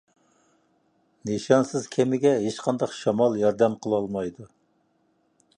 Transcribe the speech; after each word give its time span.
نىشانسىز 1.31 1.85
كېمىگە 1.97 2.33
ھېچقانداق 2.47 2.97
شامال 3.03 3.39
ياردەم 3.45 3.79
قىلالمايدۇ. 3.85 4.53